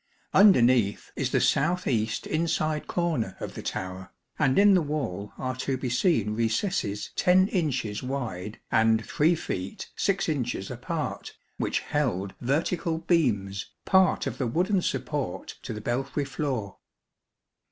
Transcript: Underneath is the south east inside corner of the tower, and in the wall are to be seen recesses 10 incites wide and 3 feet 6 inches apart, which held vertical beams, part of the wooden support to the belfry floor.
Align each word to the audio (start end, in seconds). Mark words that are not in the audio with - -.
Underneath 0.33 1.11
is 1.15 1.29
the 1.29 1.39
south 1.39 1.85
east 1.85 2.25
inside 2.25 2.87
corner 2.87 3.37
of 3.39 3.53
the 3.53 3.61
tower, 3.61 4.09
and 4.39 4.57
in 4.57 4.73
the 4.73 4.81
wall 4.81 5.31
are 5.37 5.55
to 5.57 5.77
be 5.77 5.91
seen 5.91 6.33
recesses 6.33 7.11
10 7.17 7.49
incites 7.49 8.01
wide 8.01 8.59
and 8.71 9.05
3 9.05 9.35
feet 9.35 9.91
6 9.95 10.27
inches 10.27 10.71
apart, 10.71 11.37
which 11.59 11.81
held 11.81 12.33
vertical 12.41 12.97
beams, 12.97 13.67
part 13.85 14.25
of 14.25 14.39
the 14.39 14.47
wooden 14.47 14.81
support 14.81 15.59
to 15.61 15.71
the 15.71 15.81
belfry 15.81 16.25
floor. 16.25 16.79